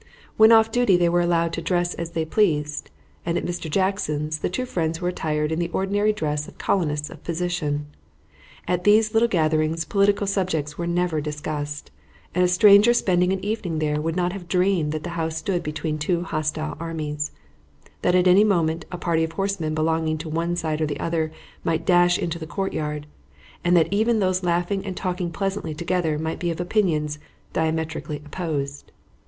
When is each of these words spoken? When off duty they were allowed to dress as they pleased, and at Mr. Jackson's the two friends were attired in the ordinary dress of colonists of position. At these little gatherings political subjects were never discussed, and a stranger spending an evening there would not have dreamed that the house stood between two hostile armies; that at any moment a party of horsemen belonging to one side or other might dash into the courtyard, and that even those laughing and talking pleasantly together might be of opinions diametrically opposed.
When 0.35 0.51
off 0.51 0.71
duty 0.71 0.97
they 0.97 1.09
were 1.09 1.21
allowed 1.21 1.53
to 1.53 1.61
dress 1.61 1.93
as 1.93 2.09
they 2.13 2.25
pleased, 2.25 2.89
and 3.23 3.37
at 3.37 3.45
Mr. 3.45 3.69
Jackson's 3.69 4.39
the 4.39 4.49
two 4.49 4.65
friends 4.65 4.99
were 4.99 5.09
attired 5.09 5.51
in 5.51 5.59
the 5.59 5.69
ordinary 5.69 6.11
dress 6.11 6.47
of 6.47 6.57
colonists 6.57 7.11
of 7.11 7.23
position. 7.23 7.85
At 8.67 8.83
these 8.83 9.13
little 9.13 9.29
gatherings 9.29 9.85
political 9.85 10.25
subjects 10.25 10.75
were 10.75 10.87
never 10.87 11.21
discussed, 11.21 11.91
and 12.33 12.43
a 12.43 12.47
stranger 12.47 12.95
spending 12.95 13.31
an 13.31 13.45
evening 13.45 13.77
there 13.77 14.01
would 14.01 14.15
not 14.15 14.33
have 14.33 14.47
dreamed 14.47 14.91
that 14.93 15.03
the 15.03 15.11
house 15.21 15.37
stood 15.37 15.61
between 15.61 15.99
two 15.99 16.23
hostile 16.23 16.75
armies; 16.79 17.31
that 18.01 18.15
at 18.15 18.27
any 18.27 18.43
moment 18.43 18.85
a 18.91 18.97
party 18.97 19.23
of 19.23 19.33
horsemen 19.33 19.75
belonging 19.75 20.17
to 20.17 20.29
one 20.29 20.55
side 20.55 20.81
or 20.81 20.87
other 20.99 21.31
might 21.63 21.85
dash 21.85 22.17
into 22.17 22.39
the 22.39 22.47
courtyard, 22.47 23.05
and 23.63 23.77
that 23.77 23.87
even 23.93 24.17
those 24.17 24.41
laughing 24.41 24.83
and 24.83 24.97
talking 24.97 25.29
pleasantly 25.29 25.75
together 25.75 26.17
might 26.17 26.39
be 26.39 26.49
of 26.49 26.59
opinions 26.59 27.19
diametrically 27.53 28.17
opposed. 28.25 28.91